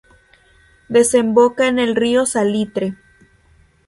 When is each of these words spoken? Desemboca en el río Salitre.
Desemboca 0.89 1.67
en 1.67 1.77
el 1.77 1.95
río 1.95 2.25
Salitre. 2.25 2.95